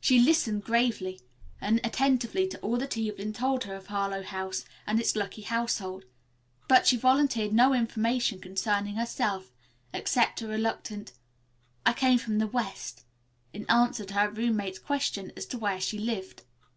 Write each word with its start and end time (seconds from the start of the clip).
She 0.00 0.18
listened 0.18 0.64
gravely 0.64 1.20
and 1.60 1.80
attentively 1.84 2.48
to 2.48 2.58
all 2.62 2.76
that 2.78 2.96
Evelyn 2.98 3.32
told 3.32 3.62
her 3.62 3.76
of 3.76 3.86
Harlowe 3.86 4.24
House 4.24 4.64
and 4.88 4.98
its 4.98 5.14
lucky 5.14 5.42
household, 5.42 6.02
but 6.66 6.84
she 6.88 6.96
volunteered 6.96 7.52
no 7.52 7.72
information 7.72 8.40
concerning 8.40 8.96
herself 8.96 9.52
except 9.94 10.42
a 10.42 10.48
reluctant, 10.48 11.12
"I 11.86 11.92
came 11.92 12.18
from 12.18 12.38
the 12.38 12.48
West," 12.48 13.04
in 13.52 13.70
answer 13.70 14.04
to 14.06 14.14
her 14.14 14.30
roommate's 14.32 14.80
question 14.80 15.30
as 15.36 15.46
to 15.46 15.58
where 15.58 15.80
she 15.80 15.96
lived. 15.96 16.42